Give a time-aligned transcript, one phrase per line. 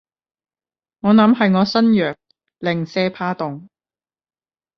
[1.01, 2.17] 我諗係我身弱，
[2.57, 3.67] 零舍怕凍